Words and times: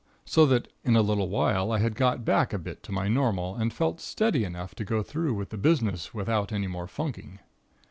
So 0.25 0.47
that, 0.47 0.67
in 0.83 0.95
a 0.95 1.03
little 1.03 1.29
while, 1.29 1.71
I 1.71 1.77
had 1.77 1.93
got 1.93 2.25
back 2.25 2.53
a 2.53 2.57
bit 2.57 2.81
to 2.81 2.91
my 2.91 3.07
normal, 3.07 3.55
and 3.55 3.71
felt 3.71 4.01
steady 4.01 4.43
enough 4.43 4.73
to 4.73 4.83
go 4.83 5.03
through 5.03 5.35
with 5.35 5.49
the 5.49 5.59
business 5.59 6.11
without 6.11 6.51
any 6.51 6.65
more 6.65 6.87
funking. 6.87 7.37